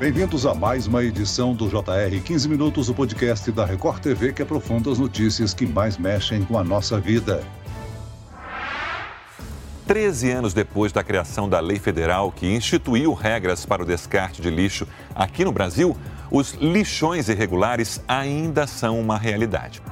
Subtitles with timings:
[0.00, 4.40] Bem-vindos a mais uma edição do JR 15 Minutos, o podcast da Record TV que
[4.40, 7.44] aprofunda as notícias que mais mexem com a nossa vida.
[9.86, 14.48] Treze anos depois da criação da lei federal que instituiu regras para o descarte de
[14.48, 15.94] lixo aqui no Brasil,
[16.30, 19.82] os lixões irregulares ainda são uma realidade.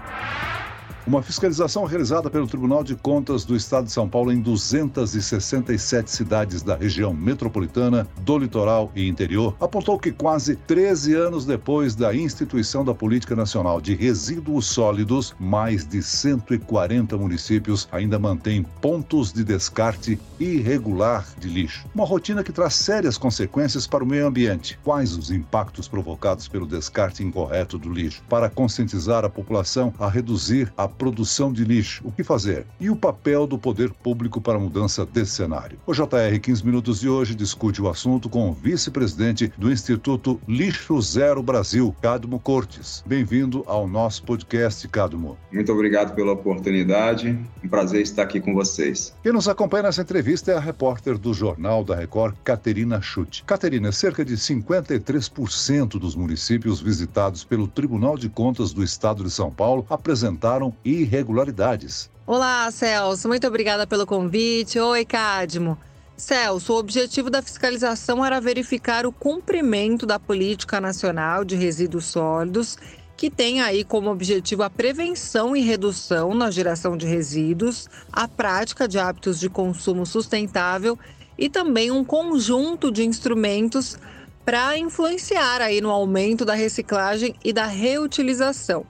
[1.09, 6.61] Uma fiscalização realizada pelo Tribunal de Contas do Estado de São Paulo em 267 cidades
[6.61, 12.85] da região metropolitana, do litoral e interior apontou que quase 13 anos depois da instituição
[12.85, 20.21] da Política Nacional de Resíduos Sólidos, mais de 140 municípios ainda mantêm pontos de descarte
[20.39, 21.87] irregular de lixo.
[21.95, 24.79] Uma rotina que traz sérias consequências para o meio ambiente.
[24.85, 28.23] Quais os impactos provocados pelo descarte incorreto do lixo?
[28.29, 32.03] Para conscientizar a população a reduzir a produção de lixo.
[32.05, 32.67] O que fazer?
[32.81, 35.79] E o papel do poder público para a mudança desse cenário.
[35.87, 41.01] O JR 15 Minutos de hoje discute o assunto com o vice-presidente do Instituto Lixo
[41.01, 43.05] Zero Brasil, Cadmo Cortes.
[43.07, 45.39] Bem-vindo ao nosso podcast, Cadmo.
[45.53, 47.39] Muito obrigado pela oportunidade.
[47.63, 49.15] Um prazer estar aqui com vocês.
[49.23, 53.45] Quem nos acompanha nessa entrevista é a repórter do Jornal da Record, Caterina Chute.
[53.45, 59.51] Caterina, cerca de 53% dos municípios visitados pelo Tribunal de Contas do Estado de São
[59.51, 62.11] Paulo apresentaram irregularidades.
[62.27, 63.27] Olá, Celso.
[63.29, 64.79] Muito obrigada pelo convite.
[64.79, 65.79] Oi, Cadmo.
[66.17, 72.77] Celso, o objetivo da fiscalização era verificar o cumprimento da Política Nacional de Resíduos Sólidos,
[73.17, 78.89] que tem aí como objetivo a prevenção e redução na geração de resíduos, a prática
[78.89, 80.99] de hábitos de consumo sustentável
[81.39, 83.97] e também um conjunto de instrumentos
[84.45, 88.85] para influenciar aí no aumento da reciclagem e da reutilização.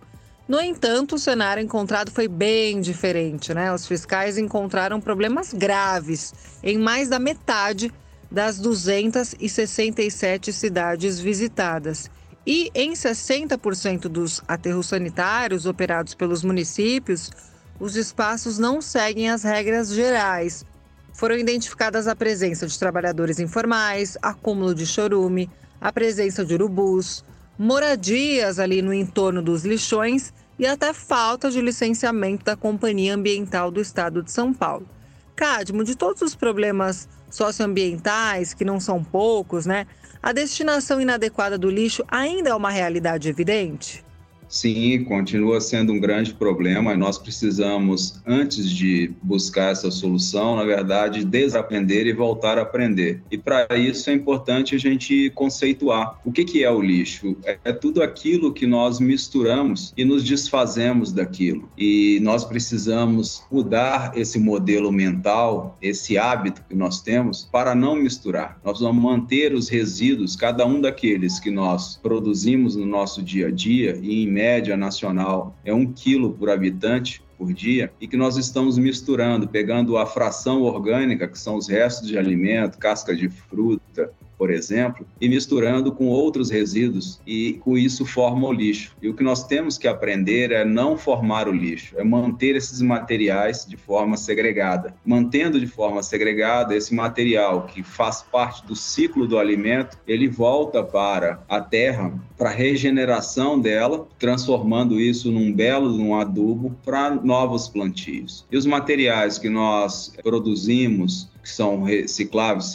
[0.48, 3.70] No entanto, o cenário encontrado foi bem diferente, né?
[3.70, 6.32] Os fiscais encontraram problemas graves
[6.62, 7.92] em mais da metade
[8.30, 12.10] das 267 cidades visitadas.
[12.46, 17.30] E em 60% dos aterros sanitários operados pelos municípios,
[17.78, 20.64] os espaços não seguem as regras gerais.
[21.12, 27.22] Foram identificadas a presença de trabalhadores informais, acúmulo de chorume, a presença de urubus,
[27.58, 33.80] moradias ali no entorno dos lixões e até falta de licenciamento da Companhia Ambiental do
[33.80, 34.88] Estado de São Paulo.
[35.34, 39.86] Cadmo, de todos os problemas socioambientais, que não são poucos, né?
[40.22, 44.04] A destinação inadequada do lixo ainda é uma realidade evidente?
[44.48, 46.96] Sim, continua sendo um grande problema.
[46.96, 53.22] Nós precisamos, antes de buscar essa solução, na verdade, desaprender e voltar a aprender.
[53.30, 57.36] E para isso é importante a gente conceituar o que, que é o lixo.
[57.64, 61.68] É tudo aquilo que nós misturamos e nos desfazemos daquilo.
[61.76, 68.58] E nós precisamos mudar esse modelo mental, esse hábito que nós temos, para não misturar.
[68.64, 73.50] Nós vamos manter os resíduos, cada um daqueles que nós produzimos no nosso dia a
[73.50, 78.36] dia, e em média nacional é um quilo por habitante por dia e que nós
[78.36, 84.12] estamos misturando, pegando a fração orgânica, que são os restos de alimento, casca de fruta,
[84.38, 88.96] por exemplo, e misturando com outros resíduos e com isso forma o lixo.
[89.02, 92.80] E o que nós temos que aprender é não formar o lixo, é manter esses
[92.80, 94.94] materiais de forma segregada.
[95.04, 100.82] Mantendo de forma segregada esse material que faz parte do ciclo do alimento, ele volta
[100.82, 108.46] para a terra para regeneração dela, transformando isso num belo num adubo para novos plantios.
[108.50, 112.74] E os materiais que nós produzimos que são recicláveis,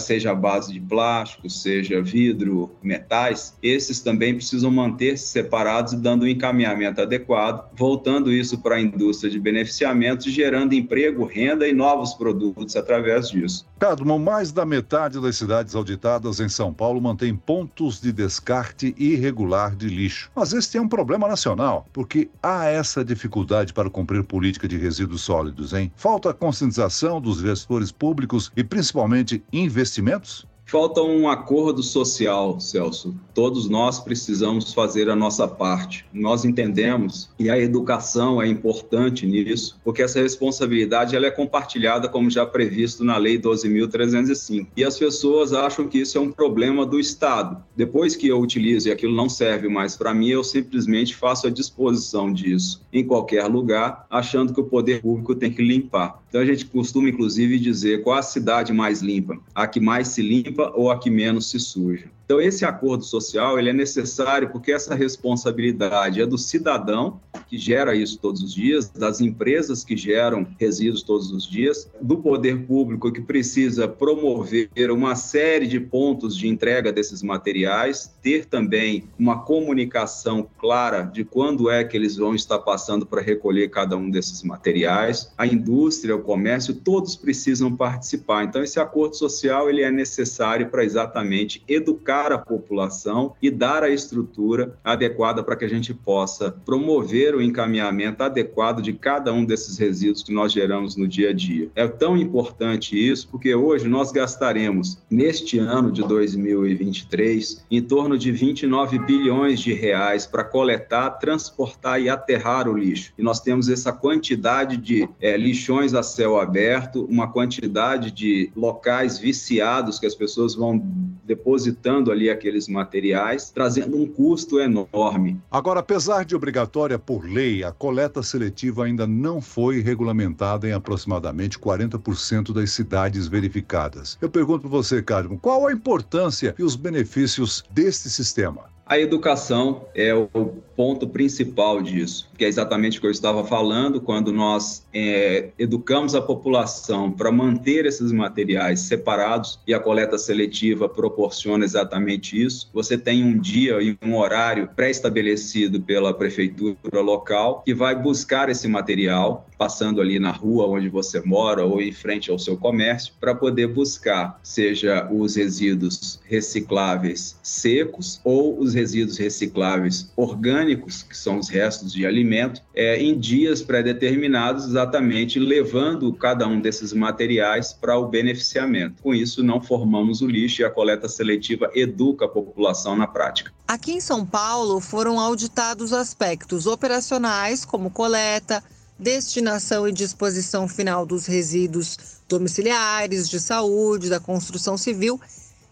[0.00, 6.24] seja a base de plástico, seja vidro, metais, esses também precisam manter-se separados e dando
[6.24, 12.12] um encaminhamento adequado, voltando isso para a indústria de beneficiamento, gerando emprego, renda e novos
[12.14, 13.64] produtos através disso.
[13.78, 19.76] Cadmo, mais da metade das cidades auditadas em São Paulo mantém pontos de descarte irregular
[19.76, 20.28] de lixo.
[20.34, 25.20] Mas esse é um problema nacional, porque há essa dificuldade para cumprir política de resíduos
[25.20, 25.92] sólidos, hein?
[25.94, 28.07] Falta conscientização dos gestores públicos
[28.56, 30.46] e principalmente investimentos?
[30.70, 33.18] Falta um acordo social, Celso.
[33.32, 36.04] Todos nós precisamos fazer a nossa parte.
[36.12, 42.28] Nós entendemos e a educação é importante nisso, porque essa responsabilidade ela é compartilhada, como
[42.28, 44.66] já previsto na Lei 12.305.
[44.76, 47.64] E as pessoas acham que isso é um problema do Estado.
[47.74, 51.50] Depois que eu utilizo e aquilo não serve mais para mim, eu simplesmente faço a
[51.50, 56.22] disposição disso em qualquer lugar, achando que o poder público tem que limpar.
[56.28, 60.20] Então a gente costuma, inclusive, dizer qual a cidade mais limpa, a que mais se
[60.20, 62.10] limpa ou a que menos se suja.
[62.24, 67.18] Então, esse acordo social ele é necessário porque essa responsabilidade é do cidadão
[67.48, 72.18] que gera isso todos os dias, das empresas que geram resíduos todos os dias, do
[72.18, 79.04] poder público que precisa promover uma série de pontos de entrega desses materiais, ter também
[79.18, 84.10] uma comunicação clara de quando é que eles vão estar passando para recolher cada um
[84.10, 85.32] desses materiais.
[85.38, 88.44] A indústria, o comércio, todos precisam participar.
[88.44, 93.90] Então, esse acordo social ele é necessário para exatamente educar a população e dar a
[93.90, 99.78] estrutura adequada para que a gente possa promover o encaminhamento adequado de cada um desses
[99.78, 101.68] resíduos que nós geramos no dia a dia.
[101.74, 108.30] É tão importante isso porque hoje nós gastaremos neste ano de 2023 em torno de
[108.30, 113.12] 29 bilhões de reais para coletar, transportar e aterrar o lixo.
[113.18, 119.18] E nós temos essa quantidade de é, lixões a céu aberto, uma quantidade de locais
[119.18, 120.82] viciados que as pessoas vão
[121.24, 125.38] depositando ali aqueles materiais, trazendo um custo enorme.
[125.50, 131.58] Agora, apesar de obrigatória por lei, a coleta seletiva ainda não foi regulamentada em aproximadamente
[131.58, 134.16] 40% das cidades verificadas.
[134.22, 138.77] Eu pergunto para você, Cadmo, qual a importância e os benefícios deste sistema?
[138.88, 140.26] A educação é o
[140.74, 146.14] ponto principal disso, que é exatamente o que eu estava falando, quando nós é, educamos
[146.14, 152.70] a população para manter esses materiais separados e a coleta seletiva proporciona exatamente isso.
[152.72, 158.68] Você tem um dia e um horário pré-estabelecido pela prefeitura local que vai buscar esse
[158.68, 163.34] material, passando ali na rua onde você mora ou em frente ao seu comércio, para
[163.34, 171.48] poder buscar, seja os resíduos recicláveis secos ou os resíduos recicláveis orgânicos, que são os
[171.48, 178.06] restos de alimento, é, em dias pré-determinados, exatamente levando cada um desses materiais para o
[178.06, 179.02] beneficiamento.
[179.02, 183.52] Com isso, não formamos o lixo e a coleta seletiva educa a população na prática.
[183.66, 188.62] Aqui em São Paulo foram auditados aspectos operacionais, como coleta,
[188.96, 195.20] destinação e disposição final dos resíduos domiciliares, de saúde, da construção civil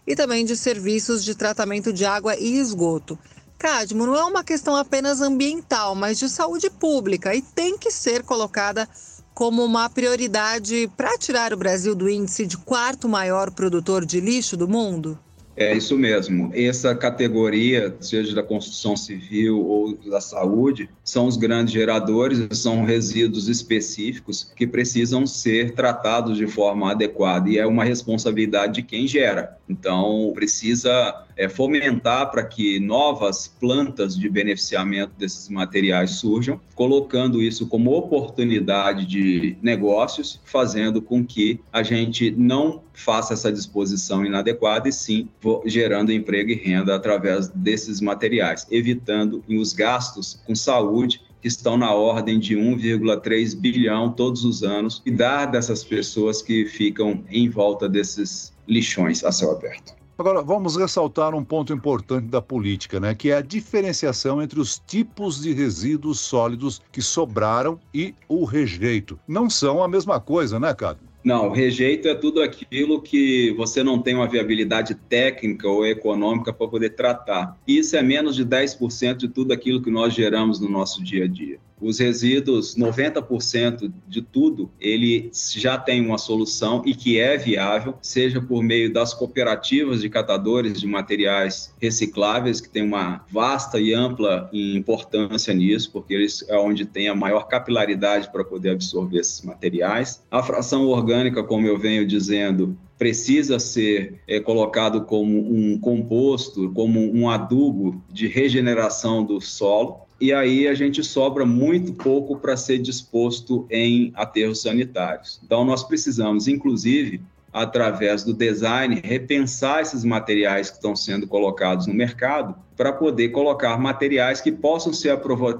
[0.07, 3.19] e também de serviços de tratamento de água e esgoto.
[3.59, 8.23] Cadmo não é uma questão apenas ambiental, mas de saúde pública e tem que ser
[8.23, 8.87] colocada
[9.33, 14.55] como uma prioridade para tirar o Brasil do índice de quarto maior produtor de lixo
[14.55, 15.19] do mundo?
[15.57, 16.51] É isso mesmo.
[16.53, 23.47] Essa categoria, seja da construção civil ou da saúde, são os grandes geradores, são resíduos
[23.49, 29.57] específicos que precisam ser tratados de forma adequada e é uma responsabilidade de quem gera.
[29.67, 37.67] Então, precisa é, fomentar para que novas plantas de beneficiamento desses materiais surjam, colocando isso
[37.67, 44.91] como oportunidade de negócios, fazendo com que a gente não faça essa disposição inadequada e
[44.91, 45.29] sim
[45.65, 51.93] gerando emprego e renda através desses materiais, evitando os gastos com saúde que estão na
[51.93, 57.87] ordem de 1,3 bilhão todos os anos e dar dessas pessoas que ficam em volta
[57.87, 59.95] desses lixões a céu aberto.
[60.17, 63.13] Agora, vamos ressaltar um ponto importante da política, né?
[63.13, 69.19] Que é a diferenciação entre os tipos de resíduos sólidos que sobraram e o rejeito.
[69.27, 70.99] Não são a mesma coisa, né, Cado?
[71.23, 76.67] Não, rejeito é tudo aquilo que você não tem uma viabilidade técnica ou econômica para
[76.67, 77.55] poder tratar.
[77.67, 81.27] Isso é menos de 10% de tudo aquilo que nós geramos no nosso dia a
[81.27, 87.95] dia os resíduos, 90% de tudo, ele já tem uma solução e que é viável,
[88.01, 93.93] seja por meio das cooperativas de catadores de materiais recicláveis, que tem uma vasta e
[93.93, 99.41] ampla importância nisso, porque eles é onde tem a maior capilaridade para poder absorver esses
[99.41, 100.23] materiais.
[100.31, 106.99] A fração orgânica, como eu venho dizendo, precisa ser é, colocado como um composto, como
[106.99, 112.79] um adubo de regeneração do solo e aí a gente sobra muito pouco para ser
[112.79, 115.39] disposto em aterros sanitários.
[115.43, 117.21] Então, nós precisamos, inclusive,
[117.53, 123.77] através do design, repensar esses materiais que estão sendo colocados no mercado para poder colocar
[123.79, 125.09] materiais que possam ser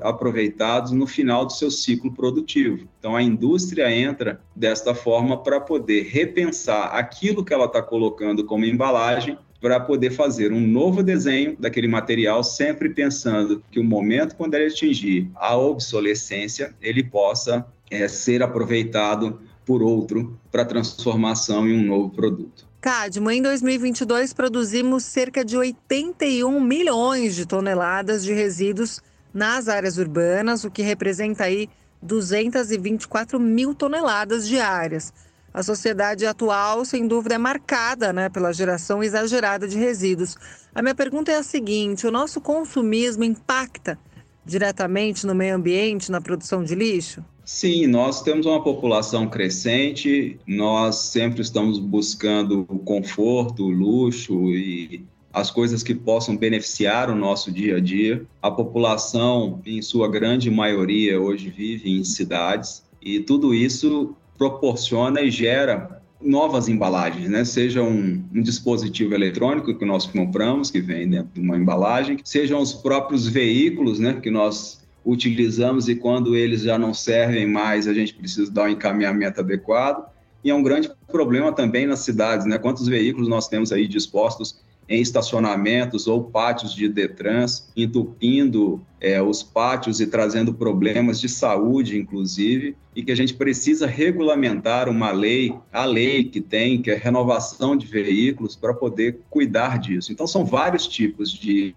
[0.02, 2.88] aproveitados no final do seu ciclo produtivo.
[3.00, 8.66] Então, a indústria entra desta forma para poder repensar aquilo que ela está colocando como
[8.66, 14.54] embalagem para poder fazer um novo desenho daquele material, sempre pensando que o momento quando
[14.54, 21.84] ele atingir a obsolescência, ele possa é, ser aproveitado por outro para transformação em um
[21.84, 22.68] novo produto.
[22.80, 29.02] Cadmo, em 2022 produzimos cerca de 81 milhões de toneladas de resíduos
[29.34, 31.68] nas áreas urbanas, o que representa aí
[32.02, 35.12] 224 mil toneladas diárias.
[35.58, 40.38] A sociedade atual, sem dúvida, é marcada né, pela geração exagerada de resíduos.
[40.74, 43.98] A minha pergunta é a seguinte: o nosso consumismo impacta
[44.46, 47.26] diretamente no meio ambiente, na produção de lixo?
[47.44, 55.04] Sim, nós temos uma população crescente, nós sempre estamos buscando o conforto, o luxo e
[55.34, 58.24] as coisas que possam beneficiar o nosso dia a dia.
[58.44, 65.32] A população, em sua grande maioria, hoje vive em cidades e tudo isso proporciona e
[65.32, 67.46] gera novas embalagens, né?
[67.46, 72.60] Seja um, um, dispositivo eletrônico que nós compramos, que vem dentro de uma embalagem, sejam
[72.60, 74.20] os próprios veículos, né?
[74.22, 78.70] Que nós utilizamos e quando eles já não servem mais, a gente precisa dar um
[78.70, 80.06] encaminhamento adequado.
[80.44, 82.58] E é um grande problema também nas cidades, né?
[82.58, 89.44] Quantos veículos nós temos aí dispostos em estacionamentos ou pátios de Detrans, entupindo é, os
[89.44, 95.54] pátios e trazendo problemas de saúde, inclusive, e que a gente precisa regulamentar uma lei,
[95.72, 100.12] a lei que tem, que é renovação de veículos, para poder cuidar disso.
[100.12, 101.76] Então, são vários tipos de,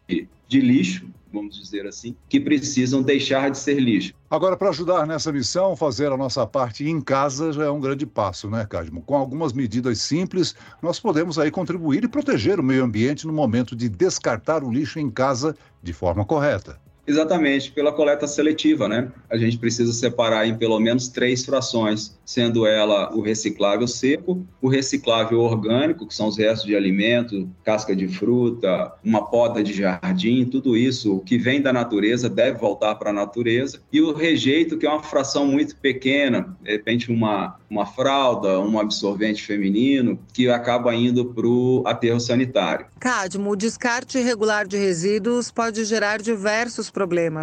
[0.49, 4.13] de lixo vamos dizer assim, que precisam deixar de ser lixo.
[4.31, 8.07] Agora, para ajudar nessa missão, fazer a nossa parte em casa já é um grande
[8.07, 9.03] passo, né, Cadmo?
[9.03, 13.75] Com algumas medidas simples, nós podemos aí contribuir e proteger o meio ambiente no momento
[13.75, 16.79] de descartar o lixo em casa de forma correta.
[17.11, 19.11] Exatamente, pela coleta seletiva, né?
[19.29, 24.69] A gente precisa separar em pelo menos três frações, sendo ela o reciclável seco, o
[24.69, 30.45] reciclável orgânico, que são os restos de alimento, casca de fruta, uma poda de jardim,
[30.45, 34.87] tudo isso que vem da natureza deve voltar para a natureza, e o rejeito, que
[34.87, 40.95] é uma fração muito pequena, de repente uma, uma fralda, um absorvente feminino, que acaba
[40.95, 42.87] indo para o aterro sanitário.
[43.01, 47.00] Cadmo, o descarte irregular de resíduos pode gerar diversos problemas,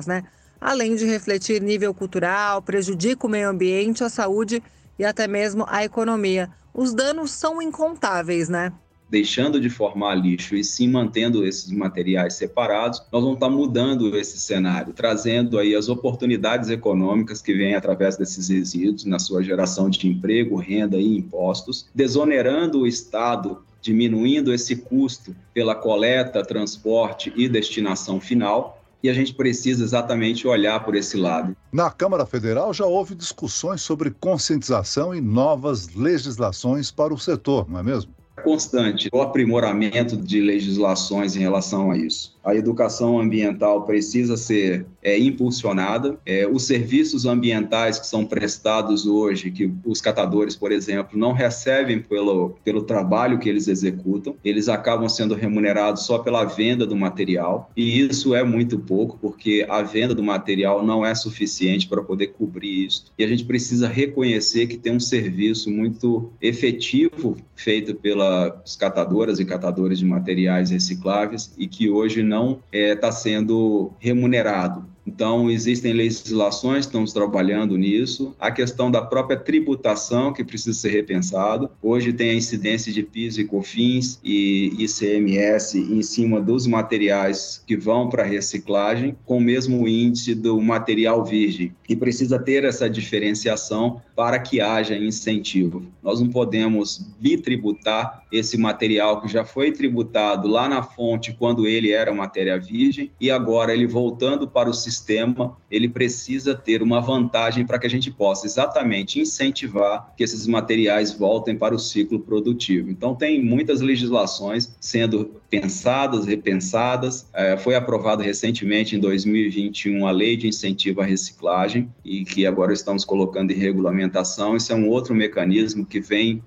[0.08, 0.24] né?
[0.60, 4.62] Além de refletir nível cultural, prejudica o meio ambiente, a saúde
[4.98, 6.50] e até mesmo a economia.
[6.74, 8.72] Os danos são incontáveis, né?
[9.10, 14.40] deixando de formar lixo e sim mantendo esses materiais separados, nós vamos estar mudando esse
[14.40, 20.08] cenário, trazendo aí as oportunidades econômicas que vêm através desses resíduos na sua geração de
[20.08, 28.20] emprego, renda e impostos, desonerando o Estado diminuindo esse custo pela coleta, transporte e destinação
[28.20, 28.77] final.
[29.04, 31.56] E a gente precisa exatamente olhar por esse lado.
[31.72, 37.80] Na Câmara Federal já houve discussões sobre conscientização e novas legislações para o setor, não
[37.80, 38.12] é mesmo?
[38.44, 45.20] Constante o aprimoramento de legislações em relação a isso a educação ambiental precisa ser é,
[45.20, 46.18] impulsionada.
[46.26, 52.02] É, os serviços ambientais que são prestados hoje, que os catadores, por exemplo, não recebem
[52.02, 57.70] pelo, pelo trabalho que eles executam, eles acabam sendo remunerados só pela venda do material,
[57.76, 62.28] e isso é muito pouco, porque a venda do material não é suficiente para poder
[62.28, 63.12] cobrir isso.
[63.18, 69.46] E a gente precisa reconhecer que tem um serviço muito efetivo feito pelas catadoras e
[69.46, 74.86] catadores de materiais recicláveis e que hoje não não está é, tá sendo remunerado.
[75.08, 78.36] Então, existem legislações, estamos trabalhando nisso.
[78.38, 81.70] A questão da própria tributação, que precisa ser repensado.
[81.82, 87.78] Hoje tem a incidência de PIS e COFINS e ICMS em cima dos materiais que
[87.78, 91.74] vão para reciclagem, com o mesmo índice do material virgem.
[91.88, 95.86] E precisa ter essa diferenciação para que haja incentivo.
[96.04, 101.92] Nós não podemos bitributar esse material que já foi tributado lá na fonte quando ele
[101.92, 107.00] era matéria virgem e agora ele voltando para o sistema sistema ele precisa ter uma
[107.00, 112.20] vantagem para que a gente possa exatamente incentivar que esses materiais voltem para o ciclo
[112.20, 112.90] produtivo.
[112.90, 117.28] Então, tem muitas legislações sendo pensadas, repensadas.
[117.34, 122.74] É, foi aprovada recentemente, em 2021, a Lei de Incentivo à Reciclagem, e que agora
[122.74, 124.56] estamos colocando em regulamentação.
[124.56, 126.44] Isso é um outro mecanismo que vem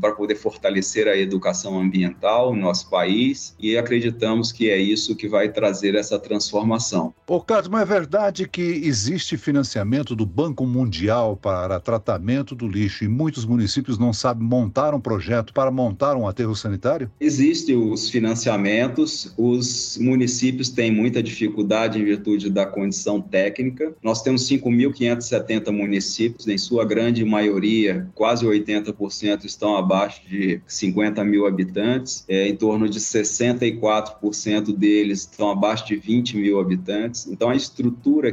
[0.00, 5.28] para poder fortalecer a educação ambiental no nosso país, e acreditamos que é isso que
[5.28, 7.12] vai trazer essa transformação.
[7.26, 13.08] Ô, Carlos, mas verdade que existe financiamento do Banco Mundial para tratamento do lixo e
[13.08, 17.10] muitos municípios não sabem montar um projeto para montar um aterro sanitário?
[17.20, 23.92] Existem os financiamentos, os municípios têm muita dificuldade em virtude da condição técnica.
[24.04, 31.44] Nós temos 5.570 municípios, em sua grande maioria, quase 80% estão abaixo de 50 mil
[31.44, 37.26] habitantes, é, em torno de 64% deles estão abaixo de 20 mil habitantes.
[37.26, 37.79] Então, a estrutura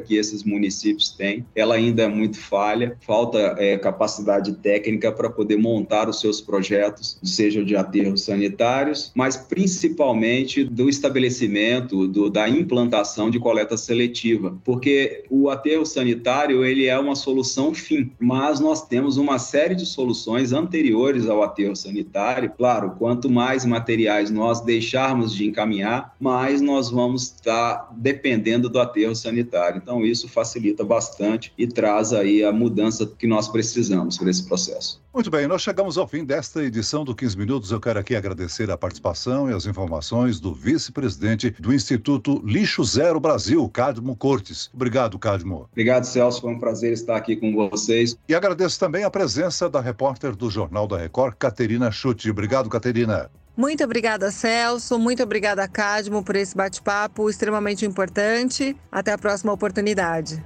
[0.05, 5.57] que esses municípios têm, ela ainda é muito falha, falta é, capacidade técnica para poder
[5.57, 13.29] montar os seus projetos, seja de aterros sanitários, mas principalmente do estabelecimento, do, da implantação
[13.29, 19.17] de coleta seletiva, porque o aterro sanitário ele é uma solução fim, mas nós temos
[19.17, 22.51] uma série de soluções anteriores ao aterro sanitário.
[22.57, 29.15] Claro, quanto mais materiais nós deixarmos de encaminhar, mais nós vamos estar dependendo do aterro
[29.15, 29.26] sanitário.
[29.77, 35.01] Então, isso facilita bastante e traz aí a mudança que nós precisamos para esse processo.
[35.13, 37.71] Muito bem, nós chegamos ao fim desta edição do 15 Minutos.
[37.71, 43.19] Eu quero aqui agradecer a participação e as informações do vice-presidente do Instituto Lixo Zero
[43.19, 44.69] Brasil, Cadmo Cortes.
[44.73, 45.67] Obrigado, Cadmo.
[45.71, 46.41] Obrigado, Celso.
[46.41, 48.15] Foi um prazer estar aqui com vocês.
[48.29, 52.29] E agradeço também a presença da repórter do Jornal da Record, Caterina Chute.
[52.29, 53.31] Obrigado, Caterina.
[53.57, 54.99] Muito obrigada, Celso.
[54.99, 58.77] Muito obrigada, Cadmo, por esse bate-papo extremamente importante.
[58.91, 60.45] Até a próxima oportunidade.